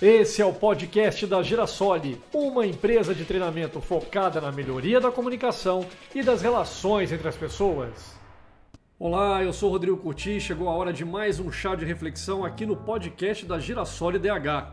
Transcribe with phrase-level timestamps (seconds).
[0.00, 5.84] Esse é o podcast da Girasole, uma empresa de treinamento focada na melhoria da comunicação
[6.14, 8.14] e das relações entre as pessoas.
[8.96, 12.64] Olá, eu sou Rodrigo Curti, chegou a hora de mais um chá de reflexão aqui
[12.64, 14.72] no podcast da Girasole DH.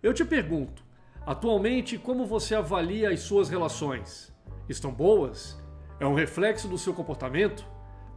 [0.00, 0.91] Eu te pergunto,
[1.26, 4.32] atualmente como você avalia as suas relações?
[4.68, 5.60] Estão boas?
[6.00, 7.64] É um reflexo do seu comportamento?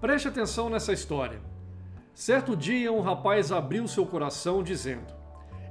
[0.02, 1.39] Preste atenção nessa história.
[2.13, 5.13] Certo dia, um rapaz abriu seu coração dizendo: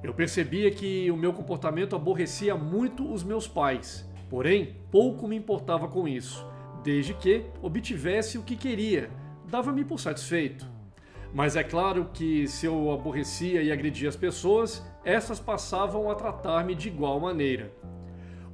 [0.03, 5.89] Eu percebia que o meu comportamento aborrecia muito os meus pais, porém pouco me importava
[5.89, 6.47] com isso,
[6.83, 9.11] desde que obtivesse o que queria,
[9.49, 10.74] dava-me por satisfeito.
[11.35, 16.77] Mas é claro que se eu aborrecia e agredia as pessoas, essas passavam a tratar-me
[16.77, 17.73] de igual maneira.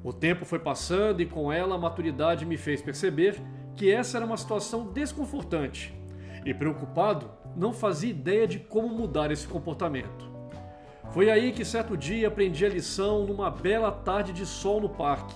[0.03, 3.39] O tempo foi passando e com ela a maturidade me fez perceber
[3.77, 5.95] que essa era uma situação desconfortante.
[6.47, 10.31] E preocupado, não fazia ideia de como mudar esse comportamento.
[11.11, 15.35] Foi aí que certo dia aprendi a lição numa bela tarde de sol no parque.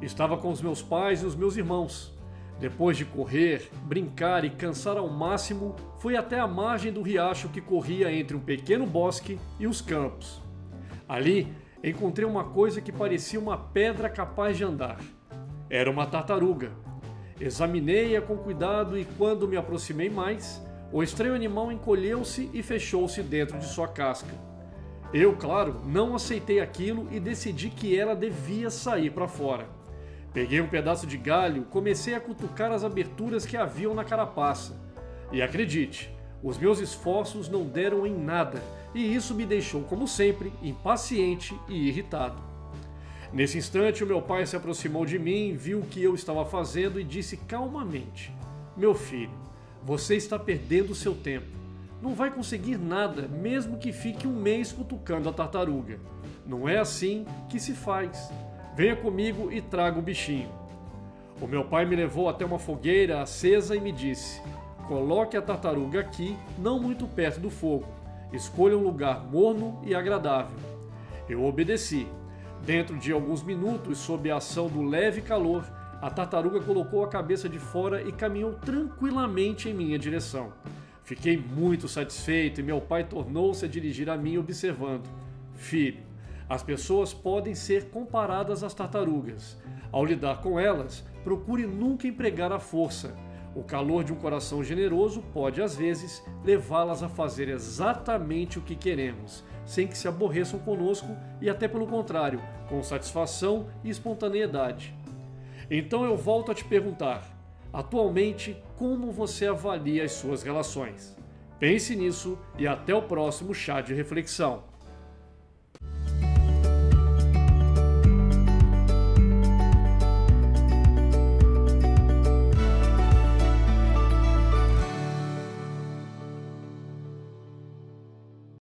[0.00, 2.18] Estava com os meus pais e os meus irmãos.
[2.60, 7.58] Depois de correr, brincar e cansar ao máximo, fui até a margem do riacho que
[7.58, 10.42] corria entre um pequeno bosque e os campos.
[11.08, 11.50] Ali,
[11.82, 15.00] encontrei uma coisa que parecia uma pedra capaz de andar.
[15.70, 16.70] Era uma tartaruga.
[17.40, 23.58] Examinei-a com cuidado e, quando me aproximei mais, o estranho animal encolheu-se e fechou-se dentro
[23.58, 24.34] de sua casca.
[25.14, 29.79] Eu, claro, não aceitei aquilo e decidi que ela devia sair para fora.
[30.32, 34.76] Peguei um pedaço de galho, comecei a cutucar as aberturas que haviam na carapaça.
[35.32, 36.10] E acredite,
[36.42, 38.62] os meus esforços não deram em nada,
[38.94, 42.40] e isso me deixou, como sempre, impaciente e irritado.
[43.32, 46.98] Nesse instante, o meu pai se aproximou de mim, viu o que eu estava fazendo
[47.00, 48.32] e disse calmamente:
[48.76, 49.30] Meu filho,
[49.84, 51.46] você está perdendo seu tempo.
[52.02, 55.98] Não vai conseguir nada, mesmo que fique um mês cutucando a tartaruga.
[56.46, 58.32] Não é assim que se faz.
[58.74, 60.48] Venha comigo e traga o bichinho.
[61.40, 64.40] O meu pai me levou até uma fogueira acesa e me disse:
[64.86, 67.86] Coloque a tartaruga aqui, não muito perto do fogo.
[68.32, 70.56] Escolha um lugar morno e agradável.
[71.28, 72.06] Eu obedeci.
[72.64, 75.64] Dentro de alguns minutos, sob a ação do leve calor,
[76.00, 80.52] a tartaruga colocou a cabeça de fora e caminhou tranquilamente em minha direção.
[81.02, 85.08] Fiquei muito satisfeito e meu pai tornou-se a dirigir a mim, observando:
[85.54, 86.09] Filho,
[86.50, 89.56] as pessoas podem ser comparadas às tartarugas.
[89.92, 93.16] Ao lidar com elas, procure nunca empregar a força.
[93.54, 98.74] O calor de um coração generoso pode, às vezes, levá-las a fazer exatamente o que
[98.74, 104.92] queremos, sem que se aborreçam conosco e, até pelo contrário, com satisfação e espontaneidade.
[105.70, 107.24] Então eu volto a te perguntar:
[107.72, 111.16] atualmente, como você avalia as suas relações?
[111.60, 114.69] Pense nisso e até o próximo chá de reflexão.